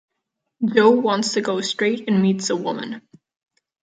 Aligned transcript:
Joe 0.65 0.89
wants 0.99 1.33
to 1.33 1.41
go 1.41 1.61
straight 1.61 2.07
and 2.07 2.23
meets 2.23 2.49
a 2.49 2.55
woman. 2.55 3.07